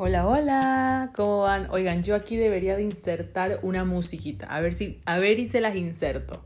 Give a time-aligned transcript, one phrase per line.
[0.00, 1.68] Hola, hola, ¿cómo van?
[1.72, 4.46] Oigan, yo aquí debería de insertar una musiquita.
[4.46, 6.44] A ver si, a ver y se las inserto.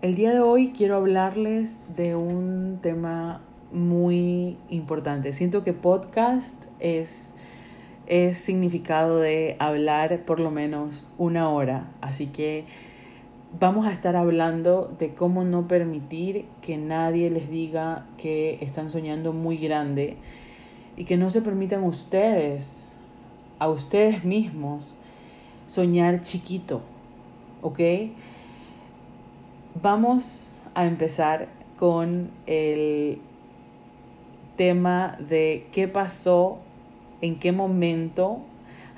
[0.00, 5.34] El día de hoy quiero hablarles de un tema muy importante.
[5.34, 7.34] Siento que podcast es,
[8.06, 11.92] es significado de hablar por lo menos una hora.
[12.00, 12.64] Así que
[13.58, 19.32] vamos a estar hablando de cómo no permitir que nadie les diga que están soñando
[19.32, 20.16] muy grande
[20.96, 22.92] y que no se permitan ustedes,
[23.58, 24.94] a ustedes mismos,
[25.66, 26.82] soñar chiquito,
[27.62, 27.80] ¿ok?
[29.82, 31.48] Vamos a empezar
[31.78, 33.18] con el
[34.56, 36.58] tema de qué pasó,
[37.20, 38.40] en qué momento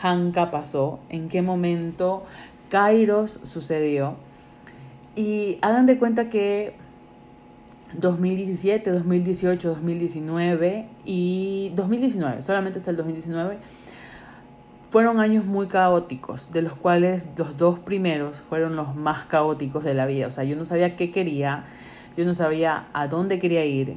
[0.00, 2.24] Hanka pasó, en qué momento
[2.70, 4.16] Kairos sucedió
[5.18, 6.74] y hagan de cuenta que
[7.94, 13.58] 2017, 2018, 2019 y 2019, solamente hasta el 2019,
[14.90, 19.94] fueron años muy caóticos, de los cuales los dos primeros fueron los más caóticos de
[19.94, 20.28] la vida.
[20.28, 21.64] O sea, yo no sabía qué quería,
[22.16, 23.96] yo no sabía a dónde quería ir,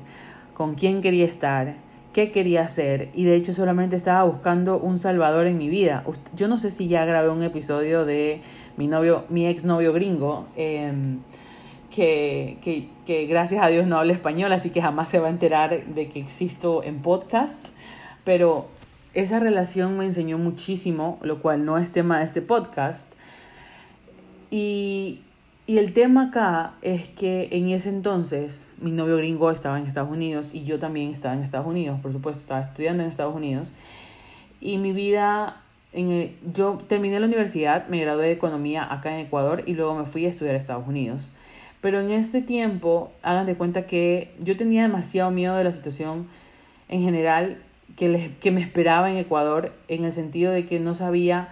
[0.56, 1.76] con quién quería estar,
[2.14, 6.04] qué quería hacer y de hecho solamente estaba buscando un salvador en mi vida.
[6.36, 8.42] Yo no sé si ya grabé un episodio de
[8.78, 11.20] mi novio, mi exnovio gringo, em,
[11.90, 15.32] que, que, que, gracias a Dios no habla español, así que jamás se va a
[15.32, 17.70] enterar de que existo en podcast,
[18.24, 18.68] pero
[19.14, 23.12] esa relación me enseñó muchísimo, lo cual no es tema de este podcast.
[24.50, 25.22] Y,
[25.72, 30.12] y el tema acá es que en ese entonces mi novio gringo estaba en Estados
[30.12, 33.72] Unidos y yo también estaba en Estados Unidos, por supuesto, estaba estudiando en Estados Unidos.
[34.60, 35.62] Y mi vida
[35.94, 40.04] en yo terminé la universidad, me gradué de economía acá en Ecuador y luego me
[40.04, 41.32] fui a estudiar a Estados Unidos.
[41.80, 46.28] Pero en este tiempo, hagan de cuenta que yo tenía demasiado miedo de la situación
[46.90, 47.60] en general
[47.96, 51.48] que, les, que me esperaba en Ecuador, en el sentido de que no sabía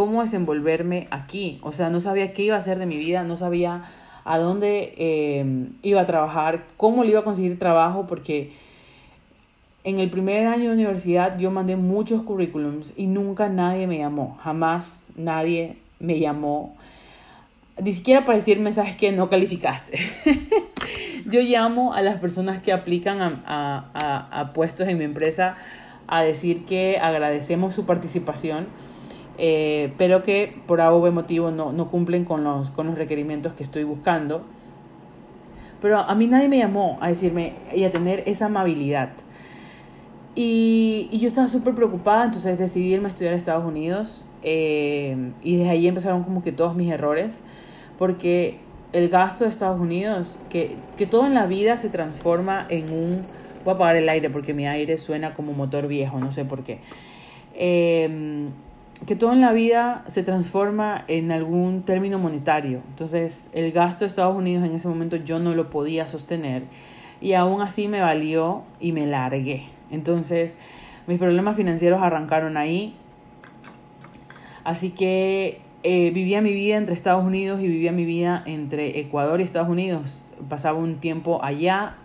[0.00, 1.58] cómo desenvolverme aquí.
[1.60, 3.82] O sea, no sabía qué iba a hacer de mi vida, no sabía
[4.24, 8.50] a dónde eh, iba a trabajar, cómo le iba a conseguir trabajo, porque
[9.84, 14.38] en el primer año de universidad yo mandé muchos currículums y nunca nadie me llamó,
[14.42, 16.74] jamás nadie me llamó,
[17.78, 19.98] ni siquiera para decirme, sabes que no calificaste.
[21.26, 25.56] yo llamo a las personas que aplican a, a, a, puestos en mi empresa
[26.06, 28.66] a decir que agradecemos su participación,
[29.42, 33.62] eh, pero que por algún motivo no, no cumplen con los, con los requerimientos que
[33.62, 34.42] estoy buscando.
[35.80, 39.12] Pero a mí nadie me llamó a decirme y a tener esa amabilidad.
[40.34, 45.16] Y, y yo estaba súper preocupada, entonces decidí irme a estudiar a Estados Unidos eh,
[45.42, 47.42] y desde ahí empezaron como que todos mis errores,
[47.98, 48.58] porque
[48.92, 53.26] el gasto de Estados Unidos, que, que todo en la vida se transforma en un...
[53.64, 56.62] Voy a apagar el aire porque mi aire suena como motor viejo, no sé por
[56.62, 56.80] qué.
[57.54, 58.50] Eh,
[59.06, 62.82] que todo en la vida se transforma en algún término monetario.
[62.90, 66.64] Entonces, el gasto de Estados Unidos en ese momento yo no lo podía sostener
[67.20, 69.68] y aún así me valió y me largué.
[69.90, 70.56] Entonces,
[71.06, 72.94] mis problemas financieros arrancaron ahí.
[74.64, 79.40] Así que eh, vivía mi vida entre Estados Unidos y vivía mi vida entre Ecuador
[79.40, 80.30] y Estados Unidos.
[80.48, 81.96] Pasaba un tiempo allá,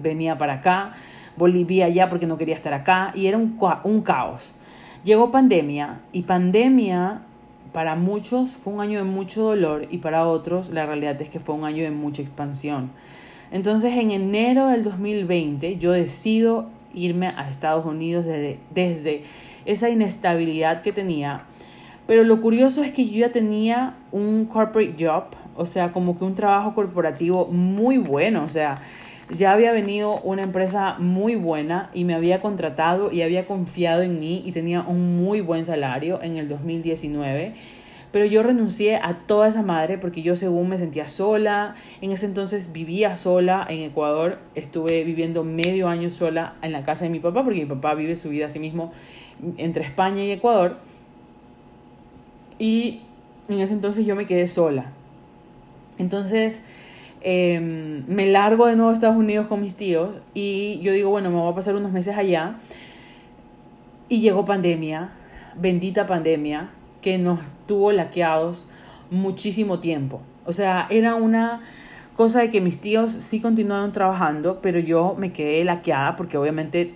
[0.00, 0.94] venía para acá,
[1.36, 4.56] volvía allá porque no quería estar acá y era un, un caos.
[5.02, 7.22] Llegó pandemia y pandemia
[7.72, 11.40] para muchos fue un año de mucho dolor y para otros la realidad es que
[11.40, 12.90] fue un año de mucha expansión.
[13.50, 19.22] Entonces en enero del 2020 yo decido irme a Estados Unidos desde, desde
[19.64, 21.44] esa inestabilidad que tenía.
[22.06, 25.24] Pero lo curioso es que yo ya tenía un corporate job,
[25.56, 28.76] o sea, como que un trabajo corporativo muy bueno, o sea,
[29.30, 34.18] ya había venido una empresa muy buena y me había contratado y había confiado en
[34.20, 37.54] mí y tenía un muy buen salario en el 2019
[38.12, 41.76] pero yo renuncié a toda esa madre porque yo según me sentía sola.
[42.00, 44.38] En ese entonces vivía sola en Ecuador.
[44.56, 48.16] Estuve viviendo medio año sola en la casa de mi papá porque mi papá vive
[48.16, 48.92] su vida a sí mismo
[49.58, 50.78] entre España y Ecuador.
[52.58, 53.02] Y
[53.48, 54.90] en ese entonces yo me quedé sola.
[55.96, 56.62] Entonces
[57.20, 61.30] em, me largo de nuevo a Estados Unidos con mis tíos y yo digo, bueno,
[61.30, 62.56] me voy a pasar unos meses allá.
[64.08, 65.10] Y llegó pandemia,
[65.56, 66.70] bendita pandemia
[67.00, 68.68] que nos tuvo laqueados
[69.10, 70.20] muchísimo tiempo.
[70.44, 71.60] O sea, era una
[72.16, 76.94] cosa de que mis tíos sí continuaron trabajando, pero yo me quedé laqueada porque obviamente,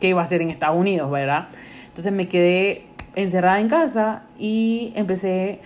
[0.00, 1.48] ¿qué iba a hacer en Estados Unidos, verdad?
[1.88, 5.60] Entonces me quedé encerrada en casa y empecé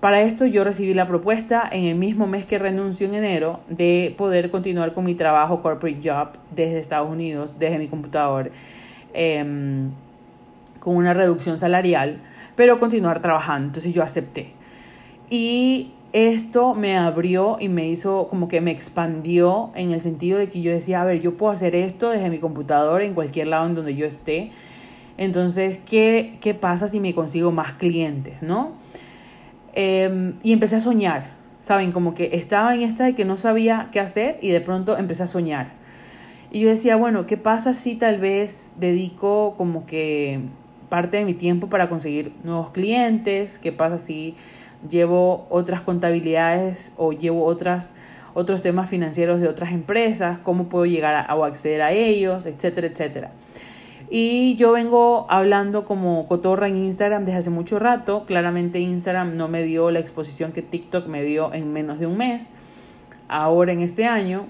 [0.00, 4.14] para esto yo recibí la propuesta en el mismo mes que renuncio en enero de
[4.16, 8.50] poder continuar con mi trabajo corporate job desde Estados Unidos, desde mi computador,
[9.12, 9.90] em,
[10.78, 12.18] con una reducción salarial,
[12.56, 13.66] pero continuar trabajando.
[13.66, 14.52] Entonces yo acepté.
[15.28, 20.48] Y esto me abrió y me hizo como que me expandió en el sentido de
[20.48, 23.66] que yo decía, a ver, yo puedo hacer esto desde mi computador en cualquier lado
[23.66, 24.50] en donde yo esté.
[25.18, 28.72] Entonces, ¿qué, qué pasa si me consigo más clientes, no?
[29.74, 31.30] Em, y empecé a soñar,
[31.60, 31.92] ¿saben?
[31.92, 35.22] Como que estaba en esta de que no sabía qué hacer y de pronto empecé
[35.22, 35.68] a soñar.
[36.50, 40.40] Y yo decía, bueno, ¿qué pasa si tal vez dedico como que
[40.88, 43.60] parte de mi tiempo para conseguir nuevos clientes?
[43.60, 44.34] ¿Qué pasa si
[44.88, 47.94] llevo otras contabilidades o llevo otras,
[48.34, 50.40] otros temas financieros de otras empresas?
[50.40, 52.46] ¿Cómo puedo llegar a, o acceder a ellos?
[52.46, 53.30] Etcétera, etcétera.
[54.12, 58.24] Y yo vengo hablando como cotorra en Instagram desde hace mucho rato.
[58.26, 62.18] Claramente Instagram no me dio la exposición que TikTok me dio en menos de un
[62.18, 62.50] mes,
[63.28, 64.46] ahora en este año.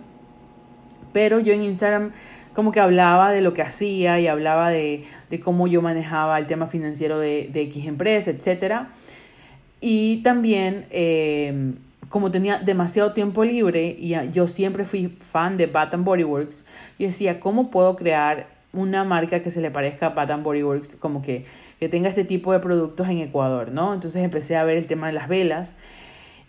[1.12, 2.12] Pero yo en Instagram
[2.54, 6.46] como que hablaba de lo que hacía y hablaba de, de cómo yo manejaba el
[6.46, 8.86] tema financiero de, de X empresa, etc.
[9.82, 10.86] Y también...
[10.90, 11.74] Eh,
[12.08, 16.66] como tenía demasiado tiempo libre y yo siempre fui fan de Bath Body Works,
[16.98, 20.96] yo decía, ¿cómo puedo crear una marca que se le parezca a Bath Body Works,
[20.96, 21.44] como que,
[21.78, 23.94] que tenga este tipo de productos en Ecuador, ¿no?
[23.94, 25.74] Entonces empecé a ver el tema de las velas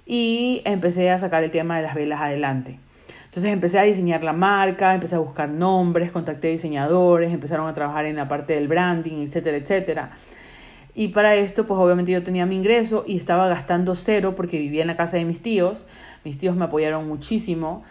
[0.05, 2.79] y empecé a sacar el tema de las velas adelante.
[3.25, 8.05] Entonces empecé a diseñar la marca, empecé a buscar nombres, contacté diseñadores, empezaron a trabajar
[8.05, 10.11] en la parte del branding, etcétera, etcétera.
[10.93, 14.81] Y para esto, pues obviamente yo tenía mi ingreso y estaba gastando cero porque vivía
[14.81, 15.85] en la casa de mis tíos.
[16.25, 17.83] Mis tíos me apoyaron muchísimo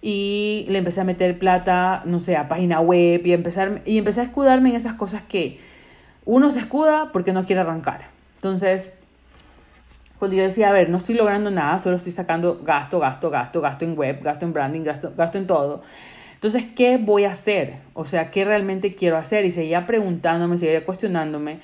[0.00, 4.20] y le empecé a meter plata, no sé, a página web y, empezar, y empecé
[4.20, 5.60] a escudarme en esas cosas que
[6.24, 8.08] uno se escuda porque no quiere arrancar.
[8.36, 8.92] Entonces,
[10.18, 13.60] cuando yo decía, a ver, no estoy logrando nada, solo estoy sacando gasto, gasto, gasto,
[13.60, 15.82] gasto en web, gasto en branding, gasto, gasto en todo.
[16.34, 17.76] Entonces, ¿qué voy a hacer?
[17.94, 19.44] O sea, ¿qué realmente quiero hacer?
[19.44, 21.60] Y seguía preguntándome, seguía cuestionándome.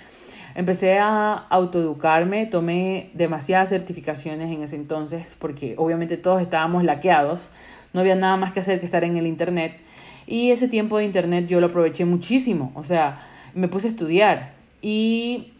[0.57, 7.51] Empecé a autoeducarme, tomé demasiadas certificaciones en ese entonces, porque obviamente todos estábamos laqueados
[7.94, 9.79] no había nada más que hacer que estar en el Internet.
[10.26, 13.20] Y ese tiempo de Internet yo lo aproveché muchísimo, o sea,
[13.55, 14.52] me puse a estudiar
[14.82, 15.52] y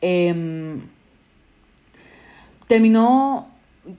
[0.00, 0.80] em,
[2.66, 3.48] terminó,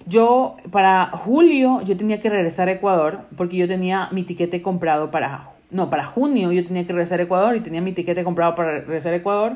[0.08, 5.12] yo para julio yo tenía que regresar a Ecuador porque yo tenía mi tiquete comprado
[5.12, 8.56] para, no, para junio yo tenía que regresar a Ecuador y tenía mi tiquete comprado
[8.56, 9.54] para regresar a Ecuador.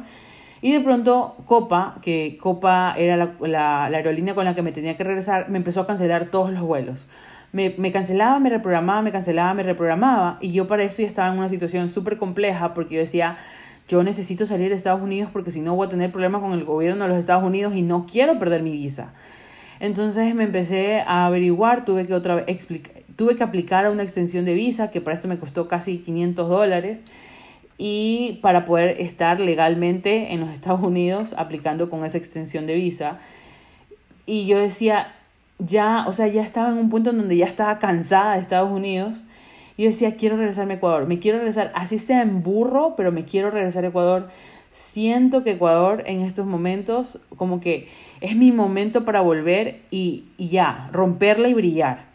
[0.61, 4.97] Y de pronto Copa, que Copa era la, la aerolínea con la que me tenía
[4.97, 7.05] que regresar, me empezó a cancelar todos los vuelos
[7.57, 10.37] me, me cancelaba, me reprogramaba, me cancelaba, me reprogramaba.
[10.41, 13.37] Y yo para esto ya estaba en una situación súper compleja porque yo decía,
[13.87, 16.63] yo necesito salir de Estados Unidos porque si no voy a tener problemas con el
[16.63, 19.11] gobierno de los Estados Unidos y no quiero perder mi visa.
[19.79, 22.67] Entonces me empecé a averiguar, tuve que, otra vez
[23.15, 26.47] tuve que aplicar a una extensión de visa, que para esto me costó casi 500
[26.47, 27.03] dólares,
[27.79, 33.19] y para poder estar legalmente en los Estados Unidos aplicando con esa extensión de visa.
[34.27, 35.16] Y yo decía,
[35.59, 38.71] ya, o sea, ya estaba en un punto en donde ya estaba cansada de Estados
[38.71, 39.23] Unidos.
[39.75, 43.11] Y yo decía, quiero regresarme a Ecuador, me quiero regresar, así sea en burro, pero
[43.11, 44.27] me quiero regresar a Ecuador.
[44.69, 47.87] Siento que Ecuador en estos momentos como que
[48.21, 52.05] es mi momento para volver y, y ya, romperla y brillar.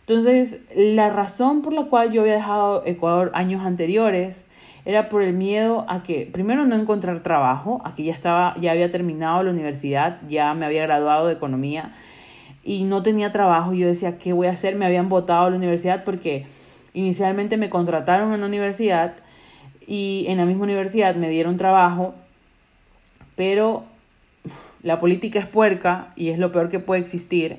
[0.00, 4.46] Entonces, la razón por la cual yo había dejado Ecuador años anteriores
[4.84, 8.90] era por el miedo a que, primero, no encontrar trabajo, aquí ya estaba, ya había
[8.90, 11.94] terminado la universidad, ya me había graduado de economía,
[12.64, 13.72] y no tenía trabajo.
[13.74, 14.76] Yo decía, ¿qué voy a hacer?
[14.76, 16.46] Me habían votado a la universidad porque
[16.94, 19.14] inicialmente me contrataron en la universidad
[19.86, 22.14] y en la misma universidad me dieron trabajo,
[23.36, 23.84] pero
[24.82, 27.58] la política es puerca y es lo peor que puede existir.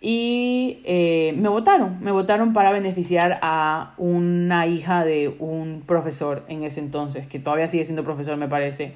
[0.00, 6.62] Y eh, me votaron, me votaron para beneficiar a una hija de un profesor en
[6.62, 8.92] ese entonces, que todavía sigue siendo profesor, me parece,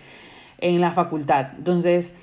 [0.58, 1.52] en la facultad.
[1.56, 2.14] Entonces,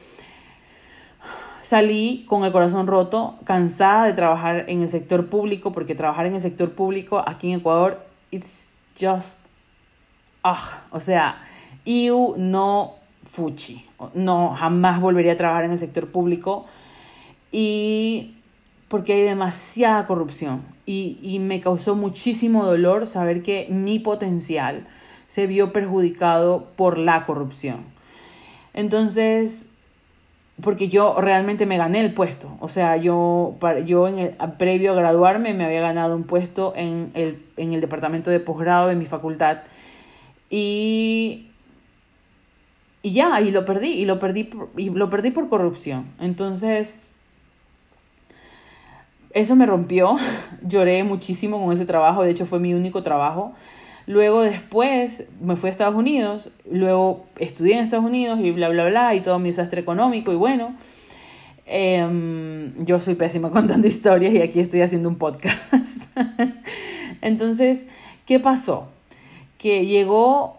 [1.66, 6.36] salí con el corazón roto, cansada de trabajar en el sector público, porque trabajar en
[6.36, 9.44] el sector público aquí en Ecuador, it's just,
[10.44, 11.42] ah, o sea,
[11.84, 12.94] you no
[13.32, 16.68] fuchi, no, jamás volvería a trabajar en el sector público.
[17.52, 18.36] Y
[18.88, 20.62] porque hay demasiada corrupción.
[20.86, 24.86] Y, y me causó muchísimo dolor saber que mi potencial
[25.26, 27.86] se vio perjudicado por la corrupción.
[28.76, 29.68] Entonces,
[30.62, 32.56] porque yo realmente me gané el puesto.
[32.60, 37.12] O sea, yo, yo en el, previo a graduarme me había ganado un puesto en
[37.14, 39.64] el, en el departamento de posgrado de mi facultad.
[40.50, 41.50] Y,
[43.02, 46.06] y ya, y lo perdí, y lo perdí, y lo perdí por corrupción.
[46.20, 47.00] Entonces,
[49.32, 50.16] eso me rompió,
[50.62, 53.54] lloré muchísimo con ese trabajo, de hecho fue mi único trabajo.
[54.08, 58.88] Luego después me fui a Estados Unidos, luego estudié en Estados Unidos y bla, bla,
[58.88, 60.76] bla, y todo mi desastre económico y bueno,
[61.66, 66.04] em, yo soy pésima contando historias y aquí estoy haciendo un podcast.
[67.22, 67.88] Entonces,
[68.28, 68.90] ¿qué pasó?
[69.58, 70.58] Que llegó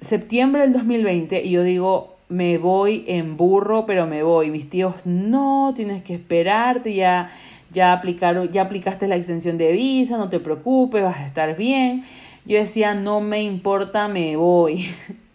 [0.00, 4.50] septiembre del 2020 y yo digo, me voy en burro, pero me voy.
[4.50, 7.30] Mis tíos, no, tienes que esperarte, ya,
[7.70, 12.04] ya, aplicaron, ya aplicaste la extensión de visa, no te preocupes, vas a estar bien.
[12.44, 14.86] Yo decía, no me importa, me voy.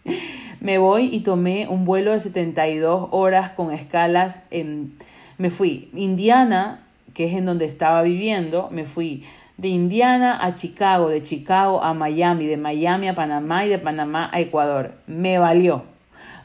[0.60, 4.94] me voy y tomé un vuelo de 72 horas con escalas en...
[5.38, 6.84] Me fui Indiana,
[7.14, 9.24] que es en donde estaba viviendo, me fui
[9.56, 14.30] de Indiana a Chicago, de Chicago a Miami, de Miami a Panamá y de Panamá
[14.32, 14.92] a Ecuador.
[15.06, 15.82] Me valió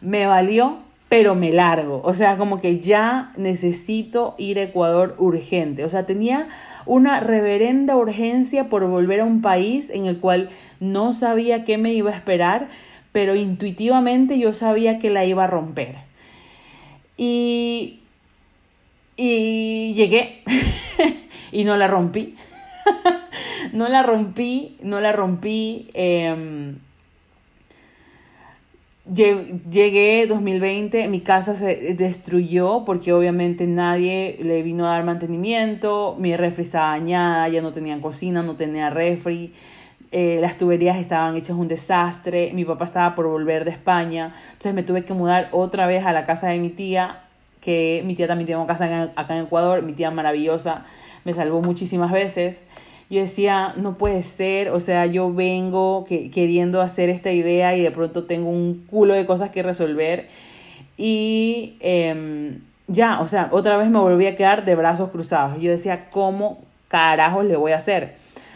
[0.02, 0.78] me valió,
[1.10, 2.02] pero me largo.
[2.04, 5.86] O sea, como que ya necesito ir a Ecuador urgente.
[5.86, 6.48] O sea, tenía
[6.86, 10.50] una reverenda urgencia por volver a un país en el cual
[10.80, 12.70] no sabía qué me iba a esperar,
[13.12, 15.96] pero intuitivamente yo sabía que la iba a romper.
[17.18, 18.02] Y,
[19.16, 20.44] y llegué
[21.52, 22.36] y no la rompí.
[23.74, 25.90] no la rompí, no la rompí.
[29.14, 36.36] Llegué 2020, mi casa se destruyó porque obviamente nadie le vino a dar mantenimiento, mi
[36.36, 39.54] refri estaba dañada, ya no tenía cocina, no tenía refri,
[40.12, 44.74] eh, las tuberías estaban hechas un desastre, mi papá estaba por volver de España, entonces
[44.74, 47.24] me tuve que mudar otra vez a la casa de mi tía,
[47.62, 50.84] que mi tía también tiene una casa acá en Ecuador, mi tía maravillosa,
[51.24, 52.66] me salvó muchísimas veces
[53.10, 57.82] yo decía, no puede ser, o sea, yo vengo que, queriendo hacer esta idea y
[57.82, 60.28] de pronto tengo un culo de cosas que resolver
[60.98, 65.62] y em, ya, o sea, otra vez me volví a quedar de brazos cruzados.
[65.62, 66.60] Yo decía, ¿cómo
[66.90, 68.16] carajos le voy a hacer?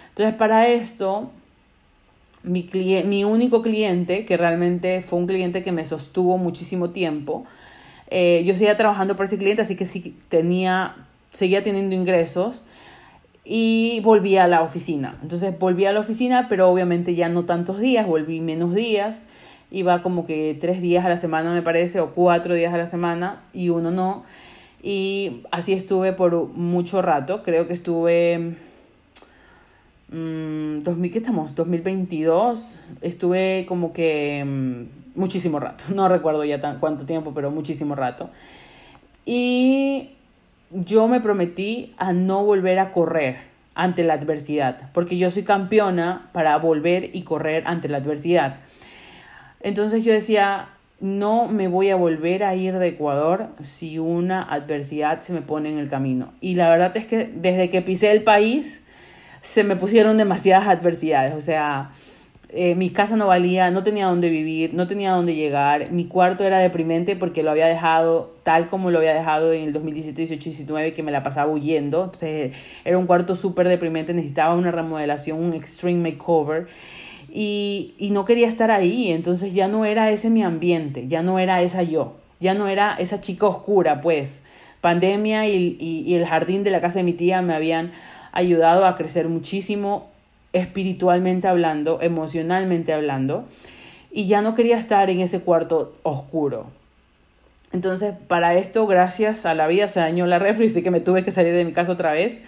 [0.10, 1.31] Entonces, para esto,
[2.43, 2.70] mi,
[3.05, 7.46] mi único cliente, que realmente fue un cliente que me sostuvo muchísimo tiempo,
[8.10, 10.96] eh, yo seguía trabajando por ese cliente, así que sí tenía,
[11.31, 12.63] seguía teniendo ingresos
[13.43, 15.17] y volví a la oficina.
[15.21, 19.25] Entonces volví a la oficina, pero obviamente ya no tantos días, volví menos días.
[19.71, 22.88] Iba como que tres días a la semana, me parece, o cuatro días a la
[22.88, 24.24] semana y uno no.
[24.83, 27.43] Y así estuve por mucho rato.
[27.43, 28.55] Creo que estuve...
[30.10, 31.55] Mmm, 2000, ¿Qué estamos?
[31.55, 32.75] 2022.
[33.01, 35.86] Estuve como que mm, muchísimo rato.
[35.95, 38.29] No recuerdo ya tan, cuánto tiempo, pero muchísimo rato.
[39.25, 40.10] Y
[40.72, 43.38] yo me prometí a no volver a correr
[43.75, 48.58] ante la adversidad, porque yo soy campeona para volver y correr ante la adversidad.
[49.62, 55.22] Entonces yo decía, no me voy a volver a ir de Ecuador si una adversidad
[55.22, 56.34] se me pone en el camino.
[56.42, 58.82] Y la verdad es que desde que pisé el país,
[59.42, 61.34] se me pusieron demasiadas adversidades.
[61.34, 61.92] O sea,
[62.53, 66.43] eh, mi casa no valía, no tenía dónde vivir, no tenía dónde llegar, mi cuarto
[66.43, 70.50] era deprimente porque lo había dejado tal como lo había dejado en el 2017, 18
[70.50, 72.53] y 19, que me la pasaba huyendo, entonces
[72.84, 76.67] era un cuarto súper deprimente, necesitaba una remodelación, un extreme makeover.
[77.34, 81.39] Y, y no quería estar ahí, entonces ya no era ese mi ambiente, ya no
[81.39, 84.43] era esa yo, ya no era esa chica oscura, pues.
[84.81, 87.91] Pandemia y, y, el jardín de la casa de mi tía me habían
[88.34, 90.11] ayudado a crecer muchísimo
[90.53, 93.46] espiritualmente hablando, emocionalmente hablando,
[94.12, 96.67] y ya no quería estar en ese cuarto oscuro.
[97.74, 101.24] Entonces, para esto, gracias a la vida, se dañó la refri, así que me tuve
[101.24, 102.41] que salir de mi casa otra vez.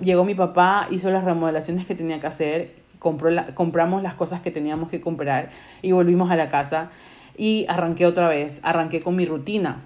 [0.00, 4.50] llegó mi papá, hizo las remodelaciones que tenía que hacer, compró compramos las cosas que
[4.50, 5.50] teníamos que comprar
[5.82, 6.90] y volvimos a la casa
[7.36, 9.82] y arranqué otra vez, arranqué con mi rutina.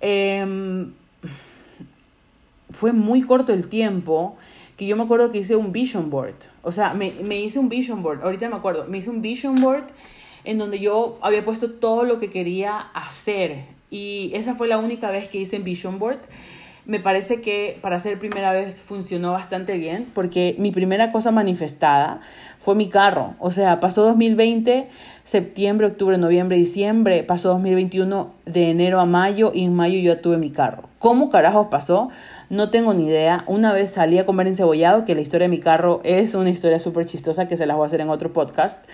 [0.00, 0.92] Em,
[2.70, 4.36] fue muy corto el tiempo
[4.78, 6.36] que yo me acuerdo que hice un vision board.
[6.62, 9.56] O sea, me, me hice un vision board, ahorita me acuerdo, me hice un vision
[9.56, 9.84] board
[10.44, 13.64] en donde yo había puesto todo lo que quería hacer.
[13.90, 16.20] Y esa fue la única vez que hice un vision board.
[16.86, 22.20] Me parece que para ser primera vez funcionó bastante bien porque mi primera cosa manifestada
[22.60, 23.34] fue mi carro.
[23.40, 24.88] O sea, pasó 2020,
[25.24, 30.38] septiembre, octubre, noviembre, diciembre, pasó 2021 de enero a mayo y en mayo yo tuve
[30.38, 30.84] mi carro.
[30.98, 32.08] ¿Cómo carajos pasó?
[32.50, 33.44] No tengo ni idea.
[33.46, 36.80] Una vez salí a comer encebollado, que la historia de mi carro es una historia
[36.80, 38.84] súper chistosa que se las voy a hacer en otro podcast.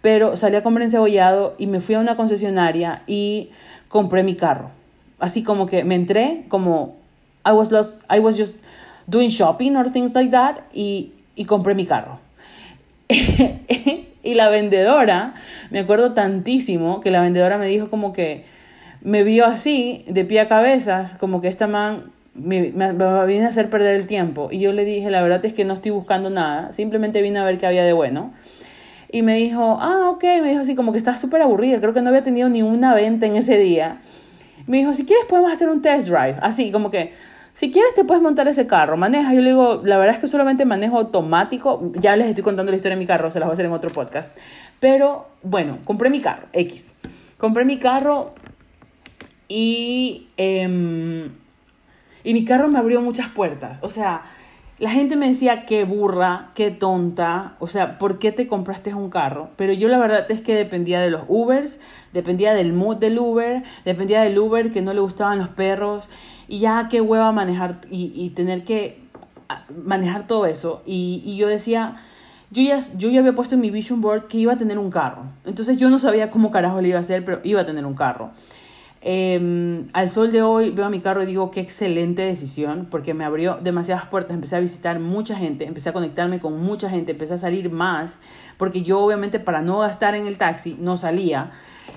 [0.00, 3.50] Pero salí a comer encebollado y me fui a una concesionaria y
[3.88, 4.70] compré mi carro.
[5.20, 6.96] Así como que me entré como
[7.46, 8.56] I was, lost, I was just
[9.06, 12.18] doing shopping or things like that y, y compré mi carro.
[14.22, 15.34] Y la vendedora,
[15.70, 18.44] me acuerdo tantísimo que la vendedora me dijo como que
[19.00, 22.92] me vio así, de pie a cabezas, como que esta man me, me,
[23.26, 24.48] viene a hacer perder el tiempo.
[24.50, 27.44] Y yo le dije, la verdad es que no estoy buscando nada, simplemente vine a
[27.44, 28.32] ver qué había de bueno.
[29.10, 32.00] Y me dijo, ah, ok, me dijo así, como que está súper aburrida, creo que
[32.00, 34.00] no había tenido ni una venta en ese día.
[34.66, 37.12] Me dijo, si quieres podemos hacer un test drive, así como que,
[37.52, 39.34] si quieres te puedes montar ese carro, maneja.
[39.34, 42.76] Yo le digo, la verdad es que solamente manejo automático, ya les estoy contando la
[42.76, 44.38] historia de mi carro, se las voy a hacer en otro podcast.
[44.80, 46.94] Pero bueno, compré mi carro, X.
[47.36, 48.32] Compré mi carro
[49.48, 50.28] y...
[50.38, 51.28] Eh,
[52.24, 53.78] y mi carro me abrió muchas puertas.
[53.82, 54.22] O sea,
[54.78, 59.10] la gente me decía, qué burra, qué tonta, o sea, ¿por qué te compraste un
[59.10, 59.50] carro?
[59.56, 61.78] Pero yo la verdad es que dependía de los Ubers,
[62.12, 66.08] dependía del mood del Uber, dependía del Uber que no le gustaban los perros,
[66.48, 68.98] y ya qué hueva manejar y, tener que
[69.48, 70.82] ah, manejar todo eso.
[70.84, 71.96] Y, y yo decía,
[72.50, 74.90] yo ya, yo ya había puesto en mi vision board que iba a tener un
[74.90, 75.22] carro.
[75.46, 77.94] Entonces yo no sabía cómo carajo le iba a hacer, pero iba a tener un
[77.94, 78.32] carro.
[79.04, 83.24] Em, al sol de hoy veo mi carro y digo qué excelente decisión porque me
[83.24, 87.34] abrió demasiadas puertas, empecé a visitar mucha gente, empecé a conectarme con mucha gente, empecé
[87.34, 88.18] a salir más
[88.58, 91.50] porque yo obviamente para no gastar en el taxi no salía.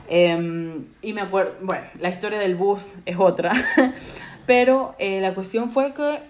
[0.08, 3.54] Em, y me acuerdo, bueno, la historia del bus es otra,
[4.48, 6.22] pero eh, la cuestión fue que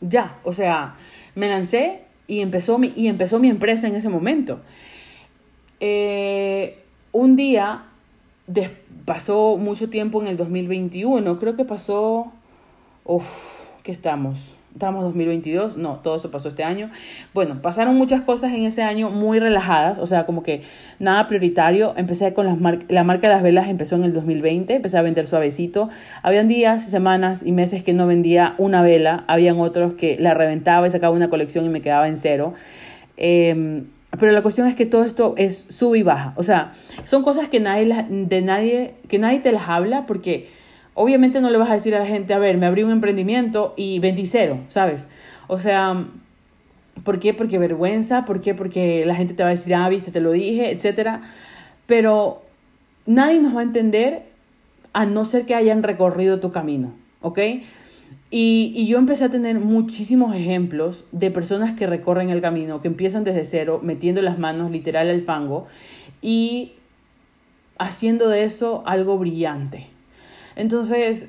[0.00, 0.94] ya, o sea,
[1.34, 4.60] me lancé y empezó mi, y empezó mi empresa en ese momento.
[5.78, 6.82] Eh,
[7.12, 7.84] un día
[9.04, 12.32] pasó mucho tiempo en el 2021, creo que pasó,
[13.04, 13.26] uff,
[13.82, 14.54] ¿qué estamos?
[14.72, 16.90] Estamos 2022, no, todo eso pasó este año.
[17.32, 20.64] Bueno, pasaron muchas cosas en ese año muy relajadas, o sea, como que
[20.98, 21.94] nada prioritario.
[21.96, 22.58] Empecé con las
[22.90, 25.88] la marca de las velas, empezó en el 2020, empecé a vender suavecito.
[26.22, 30.86] Habían días, semanas y meses que no vendía una vela, habían otros que la reventaba
[30.86, 32.52] y sacaba una colección y me quedaba en cero.
[33.16, 33.86] Eh,
[34.18, 36.32] pero la cuestión es que todo esto es sube y baja.
[36.36, 36.72] O sea,
[37.04, 40.48] son cosas que nadie, de nadie, que nadie te las habla porque
[40.94, 43.74] obviamente no le vas a decir a la gente, a ver, me abrí un emprendimiento
[43.76, 45.08] y vendí ¿sabes?
[45.46, 46.06] O sea,
[47.04, 47.34] ¿por qué?
[47.34, 48.54] Porque vergüenza, ¿por qué?
[48.54, 51.22] Porque la gente te va a decir, ah, viste, te lo dije, etcétera.
[51.86, 52.42] Pero
[53.04, 54.22] nadie nos va a entender
[54.92, 57.38] a no ser que hayan recorrido tu camino, ¿ok?
[58.30, 63.24] Y, yo empecé a tener muchísimos ejemplos de personas que recorren el camino, que empiezan
[63.24, 65.66] desde cero, metiendo las manos literal al fango
[66.22, 66.72] y
[67.78, 69.86] haciendo de eso algo brillante.
[70.56, 71.28] Entonces,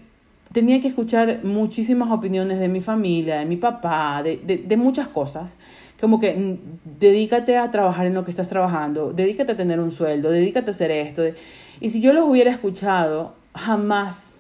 [0.54, 5.56] tenía que escuchar muchísimas opiniones de mi familia, de mi papá, de, de, muchas cosas.
[6.00, 9.92] Como que mm, dedícate a trabajar en lo que estás trabajando, dedícate a tener un
[9.92, 11.24] sueldo, dedícate a hacer esto.
[11.80, 14.37] Y si yo los hubiera escuchado, jamás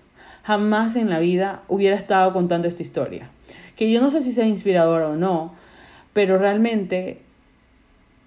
[0.47, 3.29] jamás en la vida hubiera estado contando esta historia.
[3.75, 5.53] Que yo no sé si sea inspiradora o no,
[6.13, 7.19] pero realmente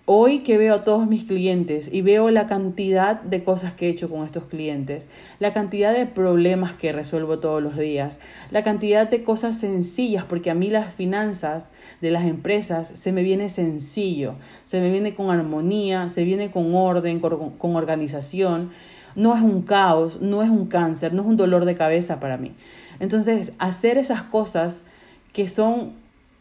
[0.04, 3.90] hoy que veo a todos mis clientes y veo la cantidad de cosas que he
[3.90, 8.18] hecho con estos clientes, la cantidad de problemas que resuelvo todos los días,
[8.50, 11.70] la cantidad de cosas sencillas, porque a mí las finanzas
[12.02, 16.74] de las empresas se me viene sencillo, se me viene con armonía, se viene con
[16.74, 18.72] orden, con, con organización
[19.14, 22.36] no es un caos, no es un cáncer, no es un dolor de cabeza para
[22.36, 22.52] mí.
[22.98, 24.84] Entonces, hacer esas cosas
[25.32, 25.92] que son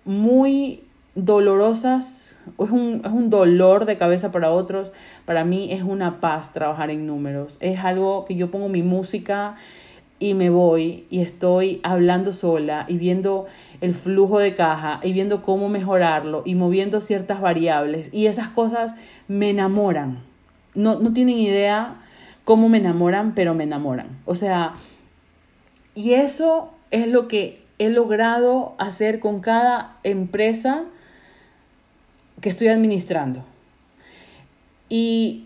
[0.06, 0.84] muy
[1.16, 4.92] dolorosas, es un, es un dolor de cabeza para otros,
[5.26, 7.58] para mí es una paz trabajar en números.
[7.60, 9.56] Es algo que yo pongo mi música
[10.20, 13.46] y me voy y estoy hablando sola y viendo
[13.82, 18.96] el flujo de caja y viendo cómo mejorarlo y moviendo ciertas variables y esas cosas
[19.28, 20.20] me enamoran.
[20.76, 21.96] No, no tienen idea
[22.50, 24.08] cómo me enamoran, pero me enamoran.
[24.26, 24.74] O sea,
[25.94, 30.86] y eso es lo que he logrado hacer con cada empresa
[32.42, 33.44] que estoy administrando.
[34.90, 35.46] Y,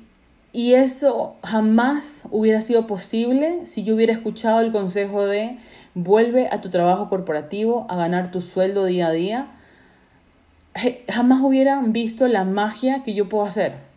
[0.53, 5.57] y eso jamás hubiera sido posible si yo hubiera escuchado el consejo de
[5.95, 9.47] vuelve a tu trabajo corporativo a ganar tu sueldo día a día.
[11.11, 13.91] Jamás hubieran visto la magia que yo puedo hacer.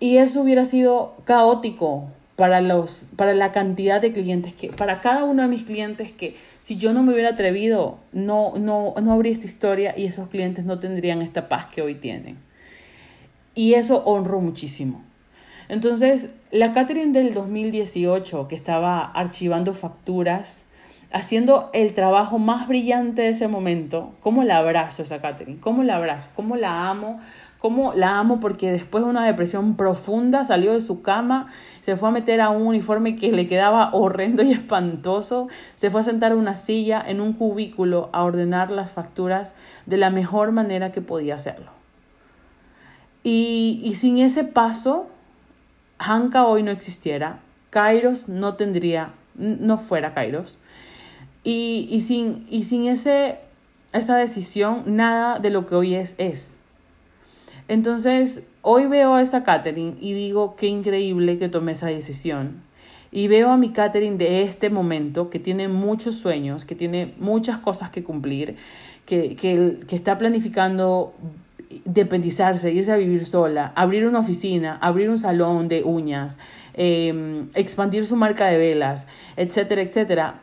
[0.00, 5.24] Y eso hubiera sido caótico para, los, para la cantidad de clientes que, para cada
[5.24, 9.32] uno de mis clientes que si yo no me hubiera atrevido, no, no, no habría
[9.32, 12.38] esta historia y esos clientes no tendrían esta paz que hoy tienen.
[13.54, 15.02] Y eso honro muchísimo.
[15.68, 20.66] Entonces, la Catherine del 2018, que estaba archivando facturas,
[21.12, 25.60] haciendo el trabajo más brillante de ese momento, ¿cómo la abrazo esa Catherine?
[25.60, 26.30] ¿Cómo la abrazo?
[26.34, 27.20] ¿Cómo la amo?
[27.64, 31.50] Cómo la amo porque después de una depresión profunda salió de su cama,
[31.80, 36.00] se fue a meter a un uniforme que le quedaba horrendo y espantoso, se fue
[36.00, 39.54] a sentar en una silla en un cubículo a ordenar las facturas
[39.86, 41.70] de la mejor manera que podía hacerlo.
[43.22, 45.06] Y, y sin ese paso,
[45.98, 47.38] Hanka hoy no existiera,
[47.70, 50.58] Kairos no tendría, no fuera Kairos.
[51.44, 53.38] Y, y, sin, y sin ese,
[53.94, 56.60] esa decisión, nada de lo que hoy es es.
[57.68, 62.62] Entonces, hoy veo a esa Catherine y digo, qué increíble que tomé esa decisión.
[63.10, 67.58] Y veo a mi Catherine de este momento, que tiene muchos sueños, que tiene muchas
[67.58, 68.56] cosas que cumplir,
[69.06, 71.14] que, que, que está planificando
[71.84, 76.36] dependizarse, irse a vivir sola, abrir una oficina, abrir un salón de uñas,
[76.74, 80.40] eh, expandir su marca de velas, etcétera, etcétera.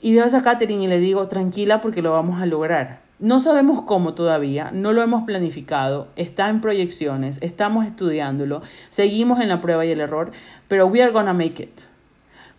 [0.00, 3.09] Y veo a esa Catherine y le digo, tranquila porque lo vamos a lograr.
[3.20, 9.48] No sabemos cómo todavía, no lo hemos planificado, está en proyecciones, estamos estudiándolo, seguimos en
[9.48, 10.32] la prueba y el error,
[10.68, 11.82] pero we are gonna make it.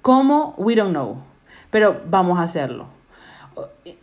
[0.03, 0.53] ¿Cómo?
[0.57, 1.17] We don't know,
[1.71, 2.85] pero vamos a hacerlo.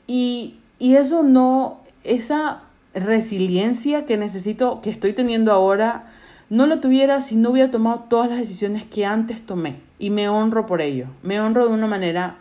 [0.09, 6.07] Y, y eso no, esa resiliencia que necesito, que estoy teniendo ahora,
[6.51, 9.81] no lo tuviera si no hubiera tomado todas las decisiones que antes tomé.
[9.99, 11.07] Y me honro por ello.
[11.23, 12.37] Me honro de una manera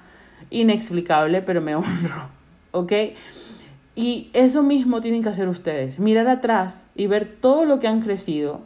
[0.49, 2.29] inexplicable, pero me honro.
[2.71, 2.93] ¿Ok?
[3.97, 5.97] Y eso mismo tienen que hacer ustedes.
[5.97, 8.61] Mirar atrás y ver todo lo que han crecido.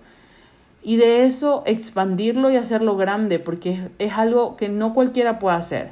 [0.83, 5.91] Y de eso expandirlo y hacerlo grande, porque es, algo que no cualquiera puede hacer.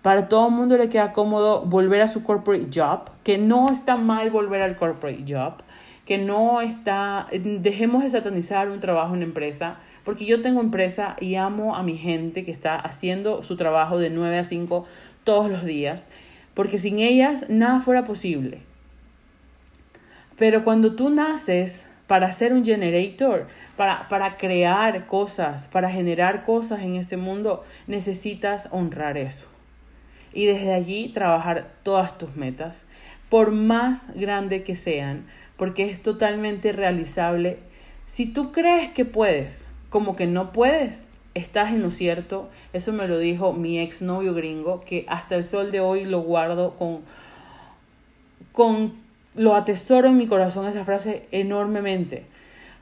[0.00, 3.98] Para todo el mundo le queda cómodo volver a su corporate job, que no está
[3.98, 5.56] mal volver al corporate job,
[6.06, 11.34] que no está, dejemos de satanizar un trabajo en empresa, porque yo tengo empresa y
[11.34, 14.86] amo a mi gente que está haciendo su trabajo de 9 a 5
[15.24, 16.10] todos los días,
[16.54, 18.62] porque sin ellas nada fuera posible.
[20.38, 26.80] Pero cuando tú naces para ser un generator, para, para crear cosas, para generar cosas
[26.80, 29.52] en este mundo, necesitas honrar eso
[30.34, 32.84] y desde allí trabajar todas tus metas,
[33.28, 37.58] por más grande que sean, porque es totalmente realizable.
[38.06, 42.48] Si tú crees que puedes, como que no puedes, estás en lo cierto.
[42.72, 46.74] Eso me lo dijo mi exnovio gringo, que hasta el sol de hoy lo guardo
[46.76, 47.00] con,
[48.52, 48.94] con
[49.34, 52.26] lo atesoro en mi corazón esa frase enormemente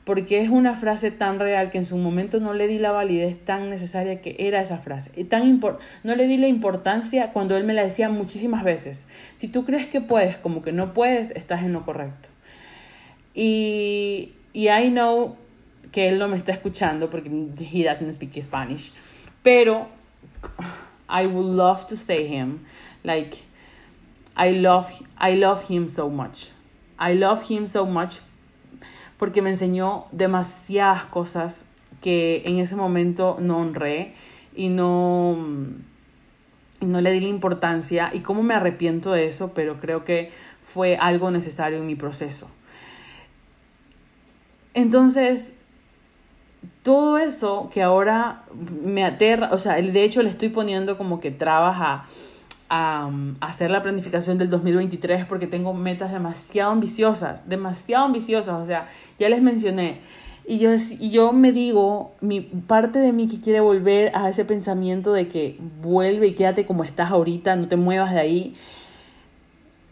[0.03, 3.37] porque es una frase tan real que en su momento no le di la validez
[3.37, 5.11] tan necesaria que era esa frase.
[5.15, 5.59] Y tan
[6.03, 9.07] no le di la importancia cuando él me la decía muchísimas veces.
[9.35, 12.29] Si tú crees que puedes como que no puedes, estás en lo correcto.
[13.33, 15.37] Y, y I know
[15.91, 18.91] que él no me está escuchando porque he doesn't speak Spanish,
[19.43, 19.87] pero
[21.09, 22.59] I would love to say him
[23.03, 23.43] like
[24.37, 24.89] I love
[25.19, 26.51] I love him so much.
[26.97, 28.19] I love him so much
[29.17, 31.65] porque me enseñó demasiadas cosas
[32.01, 34.15] que en ese momento no honré
[34.55, 35.37] y no,
[36.79, 40.31] no le di la importancia y cómo me arrepiento de eso, pero creo que
[40.63, 42.49] fue algo necesario en mi proceso.
[44.73, 45.53] Entonces,
[46.83, 48.43] todo eso que ahora
[48.83, 52.05] me aterra, o sea, de hecho le estoy poniendo como que trabaja
[52.69, 58.87] a, hacer la planificación del 2023 porque tengo metas demasiado ambiciosas, demasiado ambiciosas, o sea,
[59.19, 59.99] ya les mencioné.
[60.47, 64.43] Y yo, y yo me digo, mi parte de mí que quiere volver a ese
[64.43, 68.55] pensamiento de que vuelve y quédate como estás ahorita, no te muevas de ahí,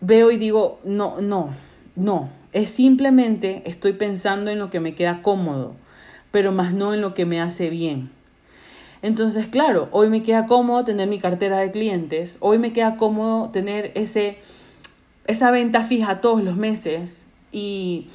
[0.01, 1.49] veo y digo, no, no,
[1.95, 5.75] no, es simplemente estoy pensando en lo que me queda cómodo,
[6.31, 8.11] pero más no en lo que me hace bien.
[9.01, 13.49] Entonces, claro, hoy me queda cómodo tener mi cartera de clientes, hoy me queda cómodo
[13.49, 14.37] tener ese,
[15.25, 18.07] esa venta fija todos los meses y,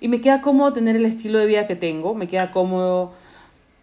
[0.00, 3.12] y me queda cómodo tener el estilo de vida que tengo, me queda cómodo,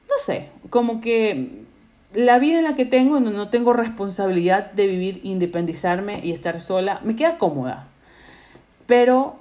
[0.08, 1.65] no sé, como que
[2.13, 6.62] la vida en la que tengo, no, no tengo responsabilidad de vivir, independizarme y estar
[6.62, 7.88] sola, me queda cómoda.
[8.88, 9.36] Pero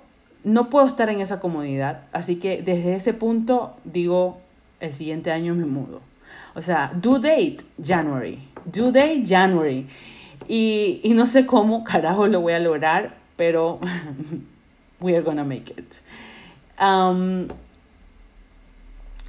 [0.45, 4.39] no puedo estar en esa comodidad, así que desde ese punto digo,
[4.81, 6.01] el siguiente año me mudo.
[6.55, 8.39] O sea, due date, January.
[8.65, 9.87] Due date, January.
[10.47, 13.81] Y, y no sé cómo carajo lo voy a lograr, pero
[15.01, 15.97] we are gonna make it.
[16.81, 17.49] Um,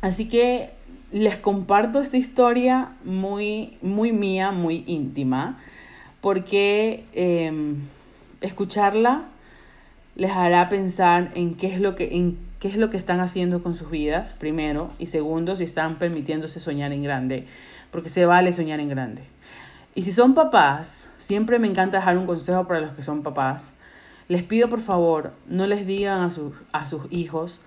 [0.01, 0.71] así que
[1.12, 5.60] les comparto esta historia muy, muy mía, muy íntima,
[6.21, 7.75] porque eh,
[8.41, 9.25] escucharla
[10.15, 13.62] les hará pensar en qué es lo que, en qué es lo que están haciendo
[13.62, 17.47] con sus vidas, primero, y segundo, si están permitiéndose soñar en grande,
[17.91, 19.23] porque se vale soñar en grande.
[19.93, 23.73] Y si son papás, siempre me encanta dejar un consejo para los que son papás.
[24.28, 27.62] Les pido por favor, no les digan a sus, a sus hijos,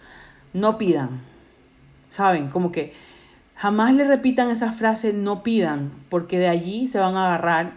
[0.53, 1.21] no pidan.
[2.11, 2.49] ¿Saben?
[2.49, 2.95] Como que
[3.55, 7.73] jamás le repitan esa frase, no pidan, porque de allí se van a agarrar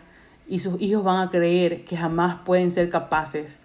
[0.47, 3.59] y sus hijos van a creer que jamás pueden ser capaces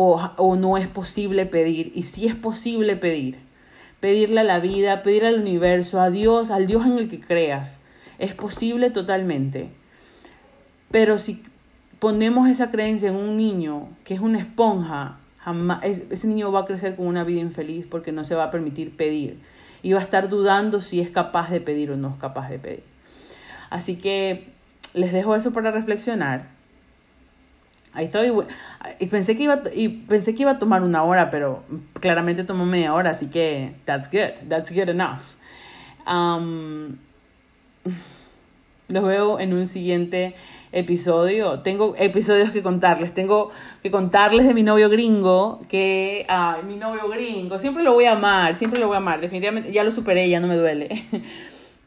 [0.00, 1.90] o, no es posible pedir.
[1.94, 3.38] Y si es posible pedir,
[3.98, 7.80] pedirle a la vida, pedir al universo, a Dios, al Dios en el que creas.
[8.20, 9.70] Es posible totalmente.
[10.92, 11.42] Pero si
[11.98, 16.64] ponemos esa creencia en un niño que es una esponja, jamás, ese niño va a
[16.64, 19.40] crecer con una vida infeliz porque no se va a permitir pedir
[19.82, 22.60] y va a estar dudando si es capaz de pedir o no es capaz de
[22.60, 22.84] pedir.
[23.68, 24.46] Así que
[24.94, 26.57] les dejo eso para reflexionar.
[28.02, 31.62] Y pensé que iba y pensé que iba a tomar una hora, pero
[32.00, 35.20] claramente tomó media hora, así que that's good, that's good enough.
[36.06, 36.96] Um,
[38.88, 40.34] los veo en un siguiente
[40.72, 41.60] episodio.
[41.60, 43.14] Tengo episodios que contarles.
[43.14, 43.50] Tengo
[43.82, 48.12] que contarles de mi novio gringo, que, ah, mi novio gringo, siempre lo voy a
[48.12, 49.20] amar, siempre lo voy a amar.
[49.20, 50.88] Definitivamente, ya lo superé, ya no me duele.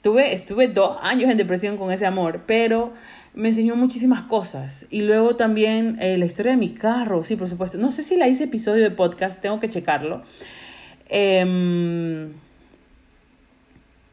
[0.02, 2.92] Tuve, estuve dos años en depresión con ese amor, pero
[3.34, 4.86] me enseñó muchísimas cosas.
[4.90, 7.78] Y luego también eh, la historia de mi carro, sí, por supuesto.
[7.78, 10.24] No sé si la hice episodio de podcast, tengo que checarlo.
[11.10, 12.30] Eh,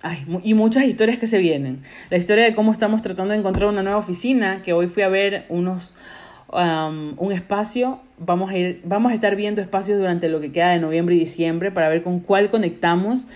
[0.01, 1.83] Ay, y muchas historias que se vienen.
[2.09, 5.09] La historia de cómo estamos tratando de encontrar una nueva oficina, que hoy fui a
[5.09, 5.97] ver unos,
[6.53, 8.01] un espacio.
[8.17, 11.19] Vamos a, ir, vamos a estar viendo espacios durante lo que queda de noviembre y
[11.19, 13.27] diciembre para ver con cuál conectamos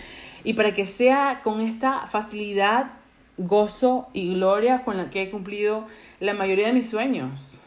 [0.45, 2.93] y para que sea con esta facilidad,
[3.39, 5.87] gozo y gloria con la que he cumplido
[6.21, 7.63] la mayoría de mis sueños.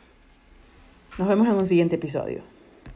[1.18, 2.55] Nos vemos en un siguiente episodio.